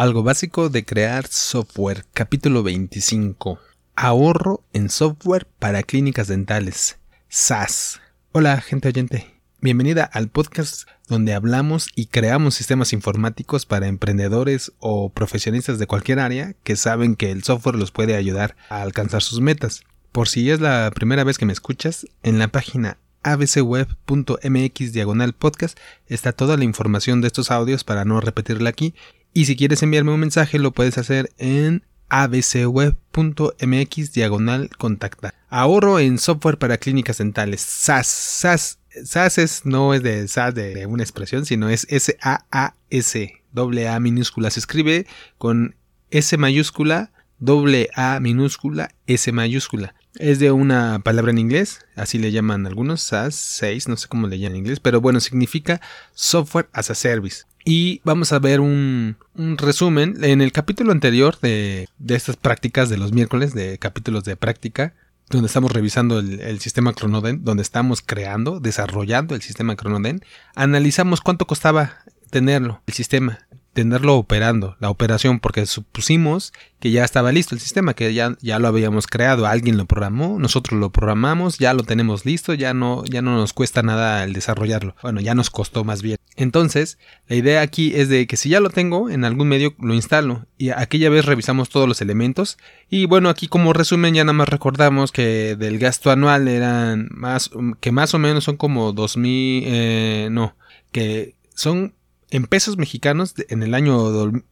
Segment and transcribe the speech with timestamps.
[0.00, 3.58] Algo básico de crear software, capítulo 25.
[3.96, 6.98] Ahorro en software para clínicas dentales.
[7.28, 8.00] SAS.
[8.32, 9.34] Hola, gente oyente.
[9.60, 16.18] Bienvenida al podcast donde hablamos y creamos sistemas informáticos para emprendedores o profesionistas de cualquier
[16.18, 19.84] área que saben que el software los puede ayudar a alcanzar sus metas.
[20.12, 25.78] Por si es la primera vez que me escuchas, en la página abcweb.mx diagonal podcast
[26.06, 28.94] está toda la información de estos audios para no repetirla aquí
[29.32, 35.34] y si quieres enviarme un mensaje lo puedes hacer en abcweb.mx diagonal contacta.
[35.48, 37.60] Ahorro en software para clínicas dentales.
[37.60, 38.08] SAS.
[38.08, 38.78] SAS.
[39.04, 43.32] SAS no es de SAS de una expresión, sino es S-A-A-S.
[43.52, 44.50] Doble A minúscula.
[44.50, 45.06] Se escribe
[45.38, 45.76] con
[46.10, 49.94] S mayúscula, doble A minúscula, S mayúscula.
[50.16, 54.26] Es de una palabra en inglés, así le llaman algunos, SAS 6, no sé cómo
[54.26, 55.80] le llaman en inglés, pero bueno, significa
[56.14, 57.44] Software as a Service.
[57.64, 60.22] Y vamos a ver un, resumen.
[60.22, 64.94] En el capítulo anterior de, estas prácticas de los miércoles, de capítulos de práctica,
[65.28, 70.20] donde estamos revisando el, el, sistema Cronoden, donde estamos creando, desarrollando el sistema Cronoden,
[70.54, 71.98] analizamos cuánto costaba
[72.30, 73.38] tenerlo, el sistema
[73.72, 78.58] tenerlo operando, la operación, porque supusimos que ya estaba listo el sistema, que ya, ya
[78.58, 83.04] lo habíamos creado, alguien lo programó, nosotros lo programamos, ya lo tenemos listo, ya no,
[83.04, 84.96] ya no nos cuesta nada el desarrollarlo.
[85.02, 86.16] Bueno, ya nos costó más bien.
[86.36, 89.94] Entonces, la idea aquí es de que si ya lo tengo, en algún medio lo
[89.94, 90.46] instalo.
[90.56, 92.58] Y aquella vez revisamos todos los elementos.
[92.88, 97.50] Y bueno, aquí como resumen ya nada más recordamos que del gasto anual eran más,
[97.80, 100.56] que más o menos son como 2000, eh, no,
[100.92, 101.94] que son
[102.30, 103.96] en pesos mexicanos, en el año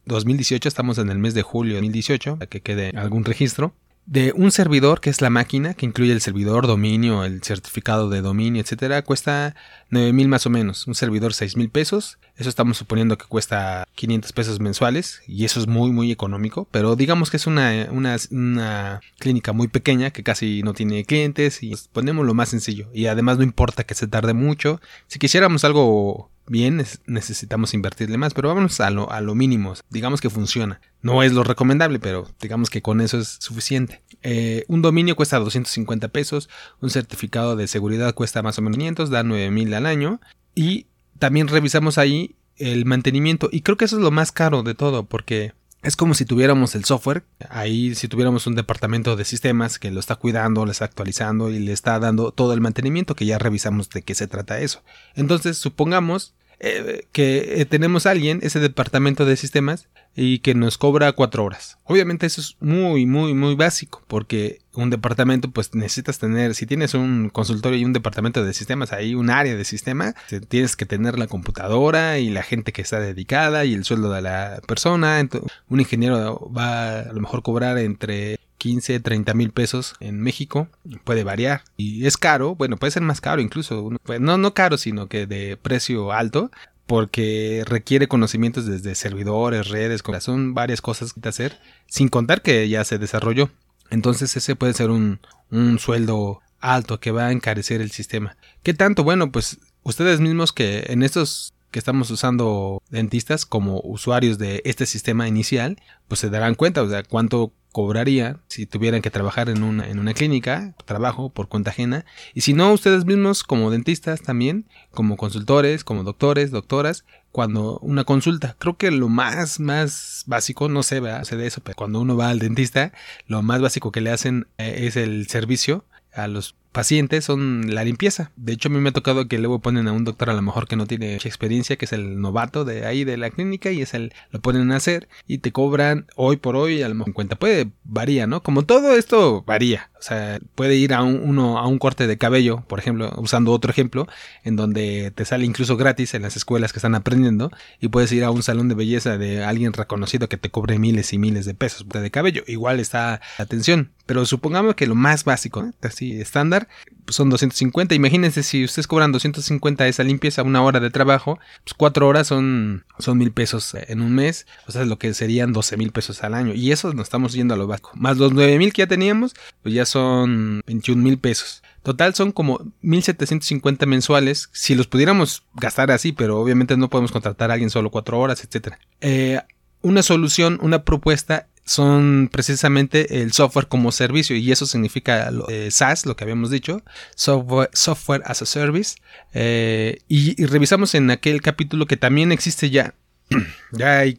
[0.05, 3.73] 2018, estamos en el mes de julio de 2018, para que quede algún registro,
[4.09, 8.21] de un servidor que es la máquina, que incluye el servidor, dominio, el certificado de
[8.21, 9.55] dominio, etcétera, cuesta
[9.91, 10.87] 9 mil más o menos.
[10.87, 12.17] Un servidor 6 mil pesos.
[12.35, 16.67] Eso estamos suponiendo que cuesta 500 pesos mensuales y eso es muy, muy económico.
[16.71, 21.61] Pero digamos que es una, una, una clínica muy pequeña que casi no tiene clientes
[21.61, 22.89] y ponemos lo más sencillo.
[22.91, 24.81] Y además no importa que se tarde mucho.
[25.05, 29.73] Si quisiéramos algo bien, necesitamos invertirle más, pero vámonos a lo, a lo mínimo.
[29.89, 30.81] Digamos que funciona.
[31.01, 34.01] No es lo recomendable, pero digamos que con eso es suficiente.
[34.21, 36.49] Eh, un dominio cuesta 250 pesos,
[36.81, 40.19] un certificado de seguridad cuesta más o menos 500, da 9000 al año.
[40.55, 40.87] Y
[41.19, 43.49] también revisamos ahí el mantenimiento.
[43.51, 46.75] Y creo que eso es lo más caro de todo, porque es como si tuviéramos
[46.75, 50.85] el software, ahí si tuviéramos un departamento de sistemas que lo está cuidando, lo está
[50.85, 54.59] actualizando y le está dando todo el mantenimiento, que ya revisamos de qué se trata
[54.59, 54.83] eso.
[55.15, 60.77] Entonces, supongamos eh, que eh, tenemos a alguien, ese departamento de sistemas, y que nos
[60.77, 61.77] cobra cuatro horas.
[61.85, 66.93] Obviamente eso es muy, muy, muy básico, porque un departamento, pues necesitas tener, si tienes
[66.93, 70.15] un consultorio y un departamento de sistemas, ahí un área de sistema,
[70.49, 74.21] tienes que tener la computadora y la gente que está dedicada y el sueldo de
[74.21, 75.25] la persona.
[75.69, 80.67] un ingeniero va a lo mejor cobrar entre 15, 30 mil pesos en México.
[81.03, 81.63] Puede variar.
[81.77, 83.89] Y es caro, bueno, puede ser más caro incluso.
[84.03, 86.51] Pues, no, no caro, sino que de precio alto.
[86.85, 91.59] Porque requiere conocimientos desde servidores, redes, son varias cosas que hacer.
[91.87, 93.49] Sin contar que ya se desarrolló.
[93.89, 95.19] Entonces ese puede ser un,
[95.49, 98.37] un sueldo alto que va a encarecer el sistema.
[98.63, 99.03] ¿Qué tanto?
[99.03, 104.85] Bueno, pues ustedes mismos que en estos que estamos usando dentistas como usuarios de este
[104.85, 105.77] sistema inicial,
[106.07, 109.99] pues se darán cuenta, o sea, cuánto cobraría si tuvieran que trabajar en una, en
[109.99, 115.17] una clínica, trabajo por cuenta ajena, y si no, ustedes mismos como dentistas también, como
[115.17, 121.01] consultores, como doctores, doctoras, cuando una consulta, creo que lo más, más básico, no sé,
[121.23, 122.91] sé de eso, pero cuando uno va al dentista,
[123.27, 127.83] lo más básico que le hacen eh, es el servicio a los pacientes son la
[127.83, 128.31] limpieza.
[128.35, 130.41] De hecho, a mí me ha tocado que luego ponen a un doctor a lo
[130.41, 133.71] mejor que no tiene mucha experiencia, que es el novato de ahí de la clínica
[133.71, 136.95] y es el lo ponen a hacer y te cobran hoy por hoy a lo
[136.95, 137.35] mejor cuenta.
[137.35, 138.43] Puede varía, ¿no?
[138.43, 139.89] Como todo esto varía.
[139.99, 143.51] O sea, puede ir a un, uno a un corte de cabello, por ejemplo, usando
[143.51, 144.07] otro ejemplo,
[144.43, 147.51] en donde te sale incluso gratis en las escuelas que están aprendiendo
[147.81, 151.11] y puedes ir a un salón de belleza de alguien reconocido que te cobre miles
[151.13, 152.43] y miles de pesos de cabello.
[152.47, 153.91] Igual está la atención.
[154.05, 156.58] Pero supongamos que lo más básico, así estándar,
[157.05, 157.95] pues son 250.
[157.95, 162.85] Imagínense si ustedes cobran 250 esa limpieza, una hora de trabajo, pues cuatro horas son,
[162.99, 166.33] son mil pesos en un mes, o sea, lo que serían 12 mil pesos al
[166.33, 166.53] año.
[166.53, 167.91] Y eso nos estamos yendo a lo básico.
[167.95, 169.33] Más los 9 mil que ya teníamos,
[169.63, 171.63] pues ya son 21 mil pesos.
[171.83, 177.49] Total son como 1750 mensuales, si los pudiéramos gastar así, pero obviamente no podemos contratar
[177.49, 178.75] a alguien solo cuatro horas, etc.
[179.01, 179.39] Eh,
[179.81, 186.07] una solución, una propuesta son precisamente el software como servicio y eso significa eh, SaaS,
[186.07, 186.81] lo que habíamos dicho,
[187.15, 188.95] software, as a service.
[189.35, 192.95] Eh, y, revisamos en aquel capítulo que también existe ya
[193.71, 194.17] ya hay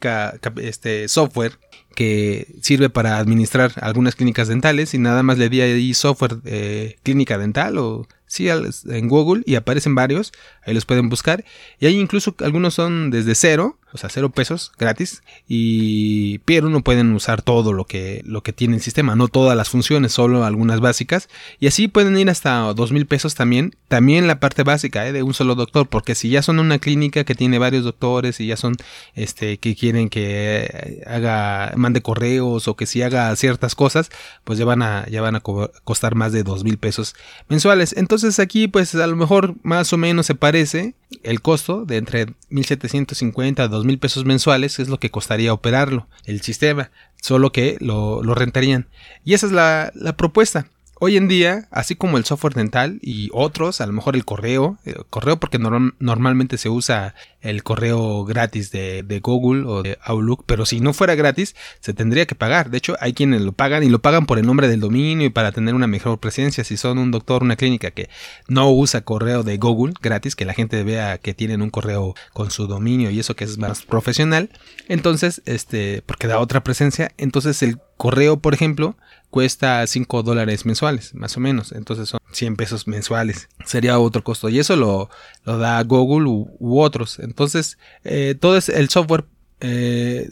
[0.63, 1.59] este software
[1.97, 6.99] que sirve para administrar algunas clínicas dentales y nada más le di ahí software eh,
[7.03, 10.33] clínica dental o sí en Google y aparecen varios,
[10.65, 11.45] ahí los pueden buscar
[11.79, 15.23] y hay incluso algunos son desde cero o sea, cero pesos gratis.
[15.49, 19.57] Y, pero no pueden usar todo lo que, lo que tiene el sistema, no todas
[19.57, 21.29] las funciones, solo algunas básicas.
[21.59, 23.77] Y así pueden ir hasta dos mil pesos también.
[23.89, 25.13] También la parte básica ¿eh?
[25.13, 28.47] de un solo doctor, porque si ya son una clínica que tiene varios doctores y
[28.47, 28.77] ya son,
[29.15, 34.11] este, que quieren que haga, mande correos o que si haga ciertas cosas,
[34.45, 37.17] pues ya van a, ya van a costar más de dos mil pesos
[37.49, 37.95] mensuales.
[37.97, 42.27] Entonces aquí, pues a lo mejor más o menos se parece el costo de entre
[42.51, 46.91] 1750 a mil pesos mensuales es lo que costaría operarlo, el sistema,
[47.21, 48.87] solo que lo, rentarían.
[49.25, 50.67] Y esa es la, propuesta.
[51.03, 54.79] Hoy en día, así como el software dental y otros, a lo mejor el correo,
[54.85, 60.67] eh, correo porque normalmente se usa el correo gratis de, Google o de Outlook, pero
[60.67, 62.71] si no fuera gratis, se tendría que pagar.
[62.71, 65.31] De hecho, hay quienes lo pagan y lo pagan por el nombre del dominio y
[65.31, 66.65] para tener una mejor presencia.
[66.65, 68.09] Si son un doctor, una clínica que
[68.49, 72.51] no usa correo de Google gratis, que la gente vea que tienen un correo con
[72.51, 74.51] su dominio y eso que es más profesional,
[74.89, 78.97] entonces, este, porque da otra presencia, entonces el correo, por ejemplo,
[79.31, 81.73] cuesta 5 dólares mensuales, más o menos.
[81.73, 83.49] Entonces son 100 pesos mensuales.
[83.65, 84.49] Sería otro costo.
[84.49, 85.09] Y eso lo,
[85.45, 87.19] lo da Google u, otros.
[87.31, 89.25] Entonces, eh, todo es el software
[89.63, 90.31] eh,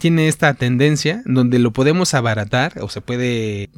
[0.00, 3.70] tiene esta tendencia donde lo podemos abaratar o se puede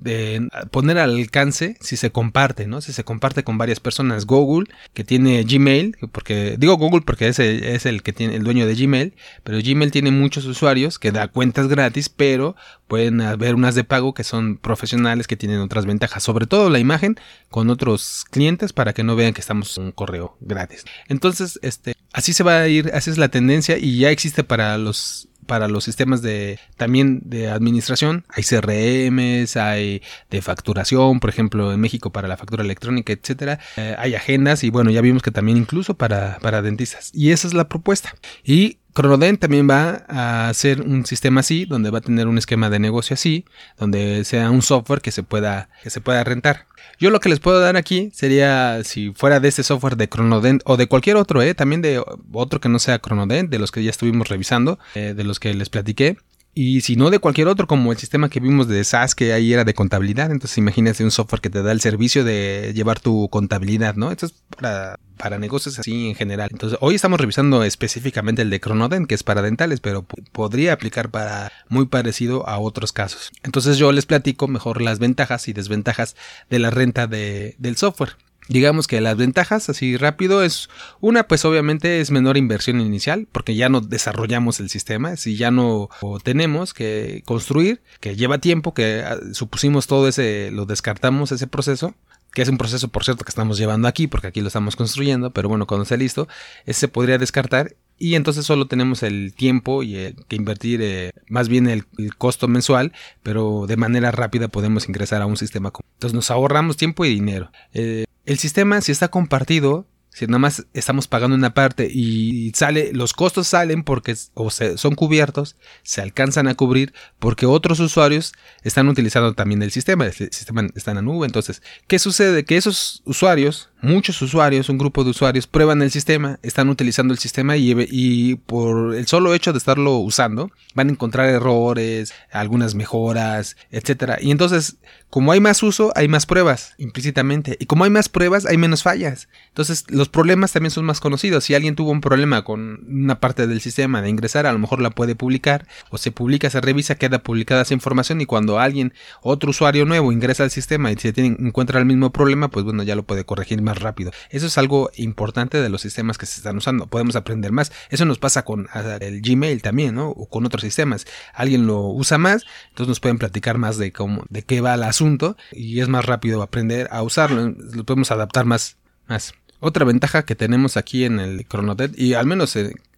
[0.71, 2.81] poner al alcance si se comparte, ¿no?
[2.81, 4.25] Si se comparte con varias personas.
[4.25, 8.45] Google, que tiene Gmail, porque digo Google porque es el, es el que tiene el
[8.45, 12.57] dueño de Gmail, pero Gmail tiene muchos usuarios que da cuentas gratis, pero
[12.89, 16.79] pueden haber unas de pago que son profesionales que tienen otras ventajas, sobre todo la
[16.79, 17.17] imagen
[17.51, 20.85] con otros clientes para que no vean que estamos en un correo gratis.
[21.09, 24.79] Entonces, este, así se va a ir, así es la tendencia y ya existe para
[24.79, 28.25] los para los sistemas de también de administración.
[28.31, 30.01] Hay CRMs hay
[30.31, 33.59] de facturación por ejemplo en México para la factura electrónica etcétera.
[33.77, 37.11] Eh, hay agendas y bueno ya vimos que también incluso para para dentistas.
[37.13, 38.15] Y esa es la propuesta.
[38.43, 42.71] Y Cronodent también va a hacer un sistema así, donde va a tener un esquema
[42.71, 43.45] de negocio así,
[43.77, 46.67] donde sea un software que se pueda, que se pueda rentar.
[47.01, 50.63] Yo lo que les puedo dar aquí sería, si fuera de este software de Cronodent
[50.65, 51.55] o de cualquier otro, ¿eh?
[51.55, 52.01] también de
[52.33, 55.53] otro que no sea Cronodent, de los que ya estuvimos revisando, eh, de los que
[55.55, 56.17] les platiqué,
[56.55, 59.53] y si no de cualquier otro, como el sistema que vimos de SAS, que ahí
[59.53, 60.31] era de contabilidad.
[60.31, 64.13] Entonces imagínate un software que te da el servicio de llevar tu contabilidad, ¿no?
[64.13, 66.51] Esto es para, para negocios así en general.
[66.53, 71.11] Entonces hoy estamos revisando específicamente el de Chronoden, que es para dentales, pero podría aplicar
[71.11, 73.33] para muy parecido a otros casos.
[73.43, 76.15] Entonces yo les platico mejor las ventajas y desventajas
[76.51, 78.17] de la renta de, del software.
[78.49, 80.69] Digamos que las ventajas, así rápido, es
[81.01, 85.51] una, pues obviamente es menor inversión inicial, porque ya no desarrollamos el sistema, si ya
[85.51, 85.89] no
[86.23, 91.95] tenemos que construir, que lleva tiempo, que ah, supusimos todo ese, lo descartamos ese proceso,
[92.33, 95.31] que es un proceso, por cierto, que estamos llevando aquí, porque aquí lo estamos construyendo,
[95.31, 96.29] pero bueno, cuando esté listo,
[96.67, 101.13] ese se podría descartar y entonces solo tenemos el tiempo y el, que invertir eh,
[101.29, 101.85] más bien el,
[102.19, 102.93] costo mensual,
[103.23, 105.73] pero de manera rápida podemos ingresar a un sistema.
[105.95, 107.51] Entonces nos ahorramos tiempo y dinero.
[107.73, 112.93] Eh, el sistema, si está compartido, si nada más estamos pagando una parte y sale,
[112.93, 118.33] los costos salen porque o son cubiertos, se alcanzan a cubrir porque otros usuarios
[118.63, 120.07] están utilizando también el sistema.
[120.07, 121.27] El sistema está en la nube.
[121.27, 122.45] Entonces, ¿qué sucede?
[122.45, 127.19] Que esos usuarios muchos usuarios, un grupo de usuarios, prueban el sistema, están utilizando el
[127.19, 133.57] sistema y, por el solo hecho de estarlo usando, van a encontrar errores, algunas mejoras,
[133.71, 134.19] etcétera.
[134.21, 134.79] Y entonces,
[135.11, 137.57] como hay más uso, hay más pruebas, implícitamente.
[137.61, 139.29] Y como hay más pruebas, hay menos fallas.
[139.49, 141.45] Entonces, los problemas también son más conocidos.
[141.45, 144.81] Si alguien tuvo un problema con una parte del sistema de ingresar, a lo mejor
[144.81, 148.95] la puede publicar, o se publica, se revisa, queda publicada esa información, y cuando alguien,
[149.23, 152.83] otro usuario nuevo, ingresa al sistema y se tiene, encuentra el mismo problema, pues bueno,
[152.83, 154.13] ya lo puede corregir más rápido.
[154.31, 156.87] Eso es algo importante de los sistemas que se están usando.
[156.87, 157.73] Podemos aprender más.
[157.91, 158.69] Eso nos pasa con
[159.01, 160.09] el Gmail también, ¿no?
[160.09, 161.07] O con otros sistemas.
[161.33, 164.83] Alguien lo usa más, entonces nos pueden platicar más de cómo, de qué va el
[164.83, 167.55] asunto y es más rápido aprender a usarlo.
[167.73, 168.77] Lo podemos adaptar más,
[169.07, 169.35] más.
[169.61, 172.55] Otra ventaja que tenemos aquí en el Cronotet, y al menos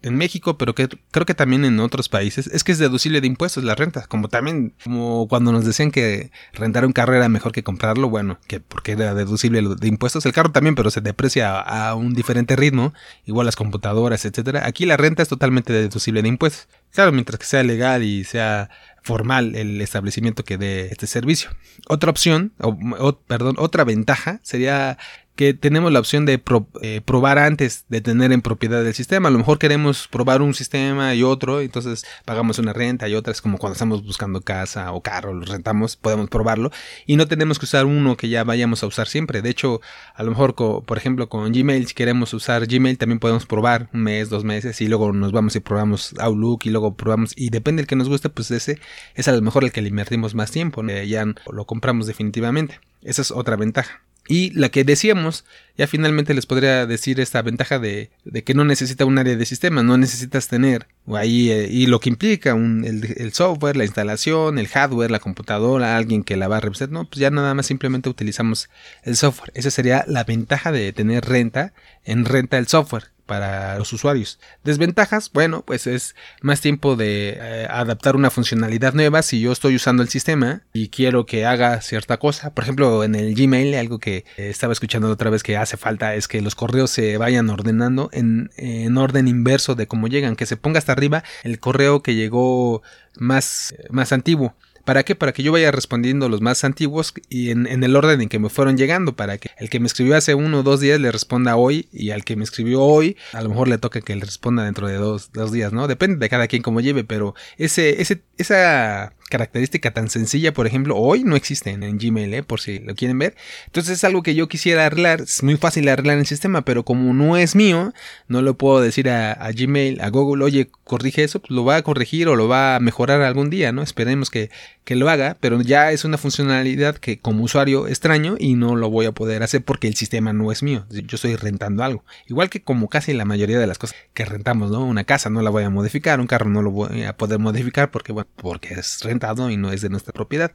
[0.07, 3.27] en, México, pero que creo que también en otros países, es que es deducible de
[3.27, 4.07] impuestos la renta.
[4.07, 8.39] Como también, como cuando nos decían que rentar un carro era mejor que comprarlo, bueno,
[8.47, 12.57] que porque era deducible de impuestos, el carro también, pero se deprecia a, un diferente
[12.57, 12.95] ritmo,
[13.25, 14.67] igual las computadoras, etcétera.
[14.67, 16.69] Aquí la renta es totalmente deducible de impuestos.
[16.93, 18.71] Claro, mientras que sea legal y sea
[19.07, 21.51] formal el establecimiento que dé este servicio.
[21.89, 24.99] Otra opción, o, perdón, otra ventaja sería
[25.37, 26.43] que tenemos la opción de
[26.83, 29.28] eh, probar antes de tener en propiedad el sistema.
[29.28, 33.33] A lo mejor queremos probar un sistema y otro, entonces pagamos una renta y otra
[33.33, 36.71] es como cuando estamos buscando casa o carro, lo rentamos, podemos probarlo
[37.07, 39.43] y no tenemos que usar uno que ya vayamos a usar siempre.
[39.43, 39.81] De hecho,
[40.14, 44.02] a lo mejor, por ejemplo, con Gmail, si queremos usar Gmail, también podemos probar un
[44.02, 47.83] mes, dos meses y luego nos vamos y probamos Outlook y luego probamos y depende
[47.83, 48.81] del que nos guste, pues ese
[49.14, 52.81] es a lo mejor el que le invertimos más tiempo, ya lo compramos definitivamente.
[53.02, 54.00] Esa es otra ventaja.
[54.28, 55.45] Y la que decíamos,
[55.76, 58.11] ya finalmente les podría decir esta ventaja de,
[58.45, 62.09] que no necesita un área de sistema, no necesitas tener ahí eh, y lo que
[62.09, 66.61] implica un, el, software, la instalación, el hardware, la computadora, alguien que la va a
[66.61, 68.68] revisar, no, pues ya nada más simplemente utilizamos
[69.02, 69.52] el software.
[69.54, 71.73] Esa sería la ventaja de tener renta
[72.04, 74.38] en renta el software para los usuarios.
[74.64, 79.76] Desventajas, bueno, pues es más tiempo de eh, adaptar una funcionalidad nueva si yo estoy
[79.76, 82.54] usando el sistema y quiero que haga cierta cosa.
[82.54, 86.28] Por ejemplo, en el Gmail, algo que estaba escuchando otra vez que hace falta es
[86.28, 90.56] que los correos se vayan ordenando en, en orden inverso de cómo llegan, que se
[90.56, 92.83] ponga hasta arriba el correo que llegó
[93.16, 94.54] más, más antiguo.
[94.87, 95.16] ¿Para qué?
[95.16, 98.49] Para que yo vaya respondiendo los más antiguos y en, el orden en que me
[98.49, 101.57] fueron llegando, para que el que me escribió hace uno o dos días le responda
[101.57, 104.62] hoy y al que me escribió hoy a lo mejor le toque que le responda
[104.62, 105.88] dentro de dos, dos días, ¿no?
[105.88, 110.97] Depende de cada quien como lleve, pero ese, ese, esa característica tan sencilla, por ejemplo,
[110.97, 112.42] hoy no existe en, Gmail, ¿eh?
[112.42, 113.37] por si lo quieren ver.
[113.66, 117.12] Entonces es algo que yo quisiera arreglar, es muy fácil arreglar el sistema, pero como
[117.12, 117.92] no es mío,
[118.28, 121.83] no lo puedo decir a, Gmail, a Google, oye, corrige eso, pues lo va a
[121.83, 123.83] corregir o lo va a mejorar algún día, ¿no?
[123.83, 124.50] Esperemos que,
[124.85, 128.90] que lo haga, pero ya es una funcionalidad que como usuario extraño y no lo
[128.90, 132.04] voy a poder hacer porque el sistema no es mío, yo estoy rentando algo.
[132.28, 134.85] Igual que como casi la mayoría de las cosas que rentamos, ¿no?
[134.85, 137.90] Una casa no la voy a modificar, un carro no lo voy a poder modificar
[137.90, 139.02] porque, porque es
[139.50, 140.52] y no es de nuestra propiedad.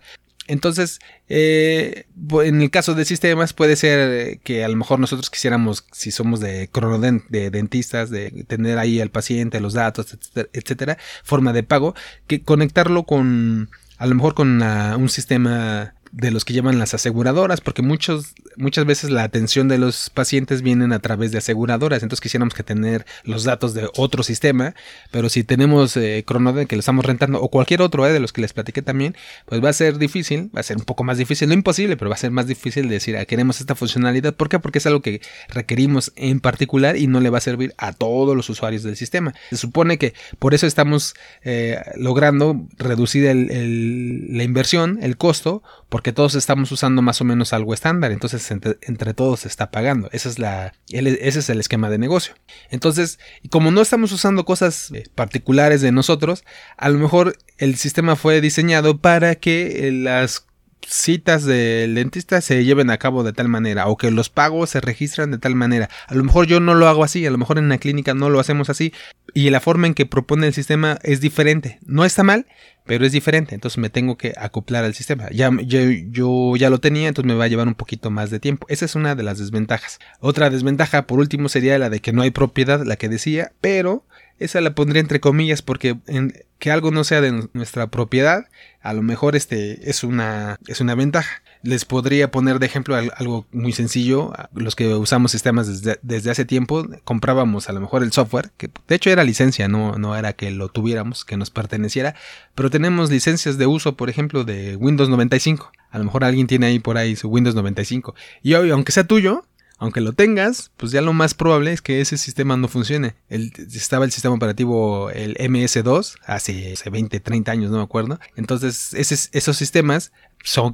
[0.47, 0.99] Entonces,
[1.29, 2.07] eh,
[2.43, 6.39] en el caso de sistemas puede ser que a lo mejor nosotros quisiéramos, si somos
[6.39, 10.17] de cronodent, de dentistas, de tener ahí al paciente, los datos,
[10.53, 11.93] etcétera, forma de pago,
[12.27, 17.61] que conectarlo con, a lo mejor con un sistema de los que llaman las aseguradoras,
[17.61, 22.21] porque muchos, muchas veces la atención de los pacientes vienen a través de aseguradoras, entonces
[22.21, 24.75] quisiéramos que tener los datos de otro sistema,
[25.11, 28.41] pero si tenemos eh, que lo estamos rentando o cualquier otro eh, de los que
[28.41, 29.15] les platiqué también,
[29.45, 32.09] pues va a ser difícil, va a ser un poco más difícil, no imposible, pero
[32.09, 34.59] va a ser más difícil decir, ah, queremos esta funcionalidad, ¿por qué?
[34.59, 38.35] Porque es algo que requerimos en particular y no le va a servir a todos
[38.35, 39.33] los usuarios del sistema.
[39.49, 41.13] Se supone que por eso estamos
[41.43, 47.51] eh, logrando reducir el, la inversión, el costo, porque todos estamos usando más o menos
[47.51, 50.07] algo estándar, entonces entre, todos se está pagando.
[50.13, 52.33] Esa es la, ese es el esquema de negocio.
[52.69, 53.19] Entonces,
[53.49, 56.45] como no estamos usando cosas eh, particulares de nosotros,
[56.77, 60.47] a lo mejor el sistema fue diseñado para que eh, las
[60.87, 64.81] citas del dentista se lleven a cabo de tal manera o que los pagos se
[64.81, 65.89] registran de tal manera.
[66.07, 68.29] A lo mejor yo no lo hago así, a lo mejor en la clínica no
[68.29, 68.93] lo hacemos así
[69.33, 71.79] y la forma en que propone el sistema es diferente.
[71.85, 72.47] No está mal,
[72.85, 75.29] pero es diferente, entonces me tengo que acoplar al sistema.
[75.31, 78.65] Ya yo, ya lo tenía, entonces me va a llevar un poquito más de tiempo.
[78.69, 79.99] Esa es una de las desventajas.
[80.19, 84.03] Otra desventaja, por último, sería la de que no hay propiedad, la que decía, pero
[84.39, 88.47] esa la pondría entre comillas porque en, que algo no sea de nuestra propiedad,
[88.81, 91.43] a lo mejor este es una, es una ventaja.
[91.63, 94.33] Les podría poner de ejemplo algo muy sencillo.
[94.53, 98.95] Los que usamos sistemas desde, hace tiempo, comprábamos a lo mejor el software, que de
[98.95, 102.15] hecho era licencia, no, no era que lo tuviéramos, que nos perteneciera,
[102.55, 105.71] pero tenemos licencias de uso, por ejemplo, de Windows 95.
[105.91, 108.15] A lo mejor alguien tiene ahí por ahí su Windows 95.
[108.41, 109.45] Y hoy, aunque sea tuyo,
[109.81, 113.15] aunque lo tengas, pues ya lo más probable es que ese sistema no funcione.
[113.29, 118.19] Estaba el sistema operativo, el MS2, hace, hace 20, 30 años, no me acuerdo.
[118.35, 120.11] Entonces, esos sistemas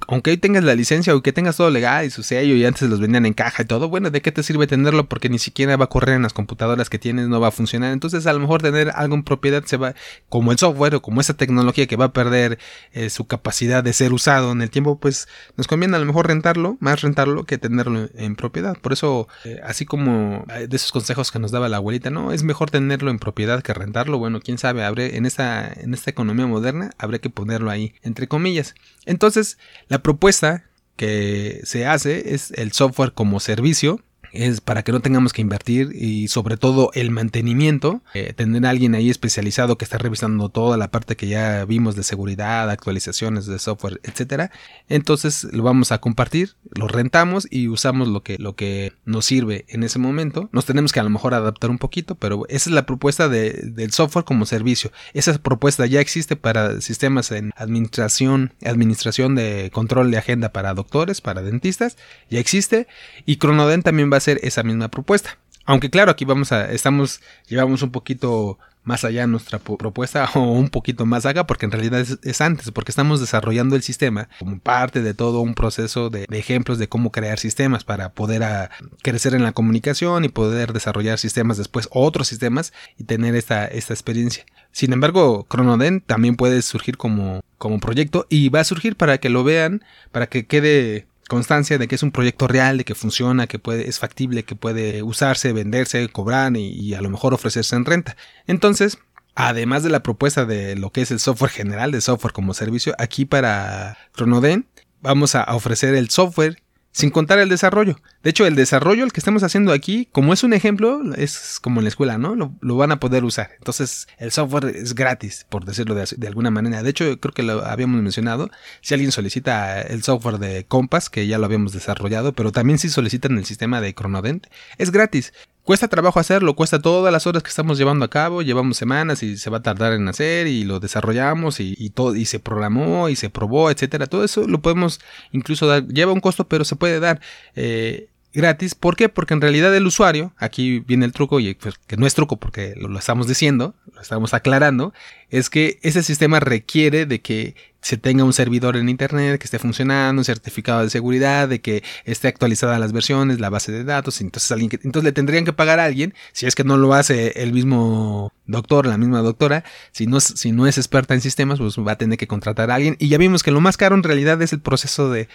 [0.07, 2.89] aunque hoy tengas la licencia o que tengas todo legal y su sello y antes
[2.89, 5.09] los vendían en caja y todo, bueno, ¿de qué te sirve tenerlo?
[5.09, 7.91] Porque ni siquiera va a correr en las computadoras que tienes, no va a funcionar.
[7.91, 9.93] Entonces, a lo mejor tener algo en propiedad se va,
[10.29, 12.59] como el software o como esa tecnología que va a perder
[12.93, 16.27] eh, su capacidad de ser usado en el tiempo, pues nos conviene a lo mejor
[16.27, 18.77] rentarlo, más rentarlo que tenerlo en propiedad.
[18.77, 22.31] Por eso, eh, así como eh, de esos consejos que nos daba la abuelita, no,
[22.31, 24.17] es mejor tenerlo en propiedad que rentarlo.
[24.17, 28.27] Bueno, quién sabe, habré, en esta, en esta economía moderna, habría que ponerlo ahí, entre
[28.27, 28.75] comillas.
[29.05, 29.56] Entonces,
[29.87, 35.33] la propuesta que se hace es el software como servicio es para que no tengamos
[35.33, 39.97] que invertir y sobre todo el mantenimiento, eh, tener a alguien ahí especializado que está
[39.97, 44.51] revisando toda la parte que ya vimos de seguridad, actualizaciones de software, etcétera.
[44.89, 49.65] Entonces lo vamos a compartir, lo rentamos y usamos lo que, lo que nos sirve
[49.69, 50.49] en ese momento.
[50.51, 53.91] Nos tenemos que a lo mejor adaptar un poquito, pero esa es la propuesta del
[53.91, 54.91] software como servicio.
[55.13, 61.21] Esa propuesta ya existe para sistemas en administración, administración de control de agenda para doctores,
[61.21, 61.97] para dentistas,
[62.29, 62.87] ya existe
[63.25, 65.37] y Cronodent también va hacer esa misma propuesta.
[65.65, 68.57] Aunque claro, aquí vamos a, estamos, llevamos un poquito
[68.87, 72.91] más allá nuestra propuesta o un poquito más acá porque en realidad es, antes, porque
[72.91, 77.37] estamos desarrollando el sistema como parte de todo un proceso de, ejemplos de cómo crear
[77.37, 78.69] sistemas para poder ah,
[79.03, 83.93] crecer en la comunicación y poder desarrollar sistemas después, otros sistemas y tener esta, esta
[83.93, 84.45] experiencia.
[84.71, 89.29] Sin embargo, Chronoden también puede surgir como, como proyecto y va a surgir para que
[89.29, 89.83] lo vean,
[90.13, 93.87] para que quede constancia de que es un proyecto real, de que funciona, que puede,
[93.87, 98.15] es factible, que puede usarse, venderse, cobrar y, a lo mejor ofrecerse en renta.
[98.45, 98.99] Entonces,
[99.35, 102.95] además de la propuesta de lo que es el software general, de software como servicio,
[102.97, 104.67] aquí para Chronoden
[105.01, 107.99] vamos a ofrecer el software sin contar el desarrollo.
[108.27, 111.79] De hecho, el desarrollo, el que estamos haciendo aquí, como es un ejemplo, es como
[111.79, 112.35] en la escuela, ¿no?
[112.35, 113.51] Lo, van a poder usar.
[113.57, 116.83] Entonces, el software es gratis, por decirlo de, alguna manera.
[116.83, 118.49] De hecho, creo que lo habíamos mencionado.
[118.81, 122.89] Si alguien solicita el software de Compass, que ya lo habíamos desarrollado, pero también si
[122.89, 125.31] solicitan el sistema de Chronodent, es gratis.
[125.63, 129.37] Cuesta trabajo hacerlo, cuesta todas las horas que estamos llevando a cabo, llevamos semanas y
[129.37, 133.15] se va a tardar en hacer y lo desarrollamos y, todo y se programó y
[133.15, 134.07] se probó, etcétera.
[134.07, 134.99] Todo eso lo podemos
[135.31, 137.21] incluso dar, lleva un costo, pero se puede dar.
[137.55, 138.75] Eh, gratis.
[138.75, 139.09] ¿Por qué?
[139.09, 142.37] Porque en realidad el usuario, aquí viene el truco, y pues, que no es truco
[142.37, 144.93] porque lo, estamos diciendo, lo estamos aclarando,
[145.29, 149.59] es que ese sistema requiere de que se tenga un servidor en internet que esté
[149.59, 154.19] funcionando, un certificado de seguridad, de que esté actualizada las versiones, la base de datos,
[154.19, 157.41] entonces alguien entonces le tendrían que pagar a alguien, si es que no lo hace
[157.41, 161.77] el mismo doctor, la misma doctora, si no, si no es experta en sistemas, pues
[161.77, 162.97] va a tener que contratar a alguien.
[162.99, 165.27] Y ya vimos que lo más caro en realidad es el proceso de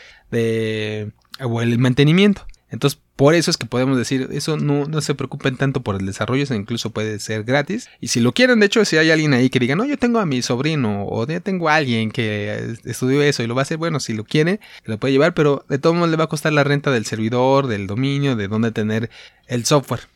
[1.41, 2.47] o el mantenimiento.
[2.73, 6.07] Entonces, por eso es que podemos decir, eso no, no se preocupen tanto por el
[6.07, 7.88] desarrollo, eso incluso puede ser gratis.
[8.00, 10.19] Y si lo quieren, de hecho, si hay alguien ahí que diga, no, yo tengo
[10.19, 13.64] a mi sobrino o ya tengo a alguien que estudió eso y lo va a
[13.64, 16.29] hacer, bueno, si lo quiere, lo puede llevar, pero de todos modos le va a
[16.29, 19.11] costar la renta del servidor, del dominio, de dónde tener
[19.47, 20.09] el software.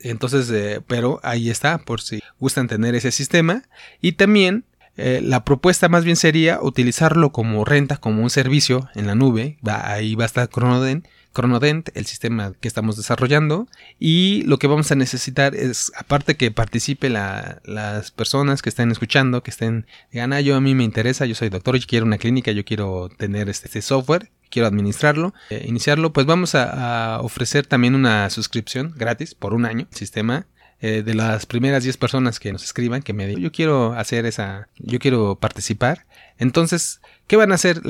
[0.00, 3.62] Entonces, eh, pero ahí está, por si gustan tener ese sistema.
[4.00, 4.64] Y también
[4.96, 9.58] eh, la propuesta más bien sería utilizarlo como renta, como un servicio en la nube.
[9.64, 13.68] ahí va a estar Chronoden Chronodent, el sistema que estamos desarrollando.
[13.98, 19.42] Y lo que vamos a necesitar es, aparte que participe las personas que estén escuchando,
[19.42, 22.18] que estén, digan, ah, yo a mí me interesa, yo soy doctor, yo quiero una
[22.18, 27.66] clínica, yo quiero tener este, este software, quiero administrarlo, eh, iniciarlo, pues vamos a, ofrecer
[27.66, 30.46] también una suscripción gratis por un año, sistema
[30.80, 34.26] eh, de las primeras 10 personas que nos escriban, que me digan, yo quiero hacer
[34.26, 36.04] esa, yo quiero participar.
[36.38, 37.82] Entonces, ¿qué van a hacer?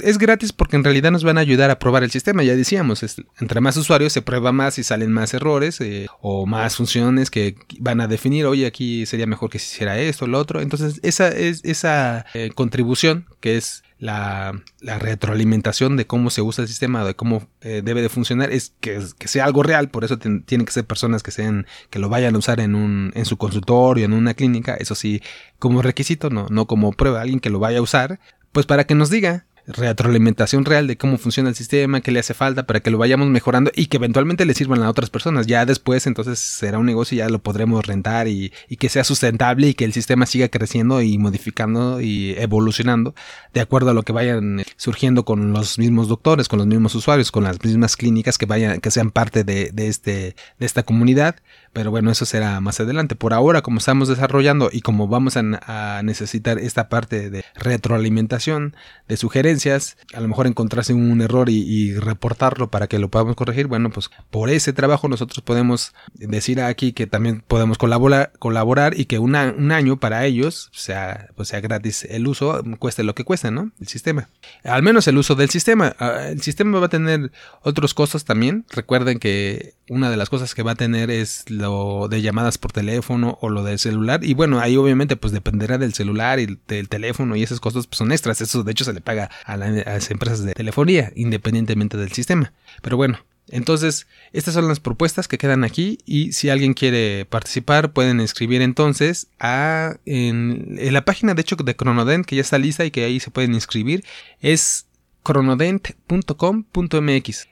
[0.00, 3.04] es gratis porque en realidad nos van a ayudar a probar el sistema, ya decíamos,
[3.38, 7.56] entre más usuarios se prueba más y salen más errores eh, o más funciones que
[7.80, 10.60] van a definir, oye, aquí sería mejor que se hiciera esto, lo otro.
[10.60, 16.68] Entonces, esa es esa eh, contribución que es la, retroalimentación de cómo se usa el
[16.68, 20.64] sistema, de cómo eh, debe de funcionar, es que, sea algo real, por eso tienen
[20.64, 24.04] que ser personas que sean, que lo vayan a usar en un, en su consultorio,
[24.04, 25.20] en una clínica, eso sí,
[25.58, 28.20] como requisito, no, no como prueba, alguien que lo vaya a usar,
[28.52, 32.34] pues para que nos diga, retroalimentación real de cómo funciona el sistema, qué le hace
[32.34, 35.46] falta para que lo vayamos mejorando y que eventualmente le sirvan a otras personas.
[35.46, 39.68] Ya después entonces será un negocio y ya lo podremos rentar y, que sea sustentable
[39.68, 43.14] y que el sistema siga creciendo y modificando y evolucionando
[43.52, 47.30] de acuerdo a lo que vayan surgiendo con los mismos doctores, con los mismos usuarios,
[47.30, 51.36] con las mismas clínicas que vayan, que sean parte de, este, de esta comunidad
[51.72, 53.14] pero bueno, eso será más adelante.
[53.14, 58.74] Por ahora, como estamos desarrollando y como vamos a, necesitar esta parte de retroalimentación,
[59.06, 63.66] de sugerencias, a lo mejor encontrarse un error y, reportarlo para que lo podamos corregir,
[63.66, 69.06] bueno, pues por ese trabajo nosotros podemos decir aquí que también podemos colaborar, colaborar y
[69.06, 73.50] que un año para ellos sea, pues sea gratis el uso, cueste lo que cueste,
[73.50, 73.72] ¿no?
[73.80, 74.28] El sistema.
[74.64, 75.94] Al menos el uso del sistema.
[75.98, 78.64] Ah, el sistema va a tener otros costos también.
[78.70, 82.72] Recuerden que una de las cosas que va a tener es lo de llamadas por
[82.72, 84.24] teléfono o lo del celular.
[84.24, 87.98] Y bueno, ahí obviamente pues dependerá del celular y del teléfono y esos costos pues,
[87.98, 88.40] son extras.
[88.40, 92.52] Eso de hecho se le paga a, las empresas de telefonía independientemente del sistema.
[92.82, 93.18] Pero bueno,
[93.50, 98.60] entonces, estas son las propuestas que quedan aquí y si alguien quiere participar pueden escribir
[98.60, 103.04] entonces a en, la página de hecho de Cronodent que ya está lista y que
[103.04, 104.04] ahí se pueden inscribir
[104.40, 104.86] es
[105.22, 107.48] cronodent.com.mx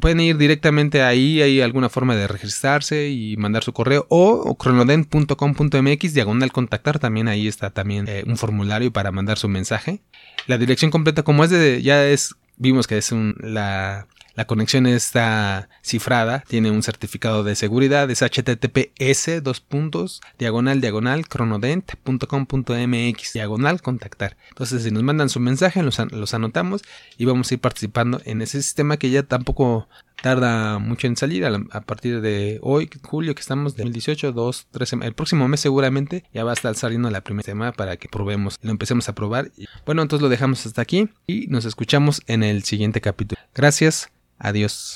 [0.00, 6.14] pueden ir directamente ahí, hay alguna forma de registrarse y mandar su correo o, cronoden.com.mx
[6.14, 10.00] diagonal contactar, también ahí está también eh, un formulario para mandar su mensaje.
[10.46, 14.86] La dirección completa como es de, ya es, vimos que es un, la, la conexión
[14.86, 23.82] está cifrada, tiene un certificado de seguridad, es https dos puntos, diagonal diagonal cronodent.com.mx diagonal
[23.82, 24.36] contactar.
[24.48, 26.82] Entonces si nos mandan su mensaje los, los anotamos
[27.16, 29.88] y vamos a ir participando en ese sistema que ya tampoco
[30.22, 34.92] tarda mucho en salir a, partir de hoy, julio que estamos de 2018, dos, tres
[34.92, 38.58] el próximo mes seguramente ya va a estar saliendo la primera semana para que probemos,
[38.62, 39.50] lo empecemos a probar.
[39.84, 43.40] Bueno, entonces lo dejamos hasta aquí y nos escuchamos en el siguiente capítulo.
[43.54, 44.10] Gracias.
[44.38, 44.92] Adiós.